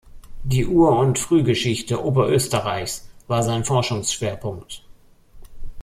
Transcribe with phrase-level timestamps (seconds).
[0.43, 4.83] Die Ur- und Frühgeschichte Oberösterreichs war sein Forschungsschwerpunkt.